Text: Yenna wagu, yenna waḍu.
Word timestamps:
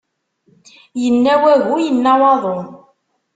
Yenna 1.01 1.33
wagu, 1.41 1.75
yenna 1.85 2.13
waḍu. 2.21 2.57